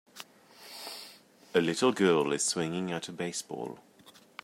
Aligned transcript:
A 1.53 1.61
little 1.61 1.91
girl 1.91 2.33
is 2.33 2.43
swinging 2.43 2.91
at 2.91 3.07
a 3.07 3.11
baseball. 3.11 3.77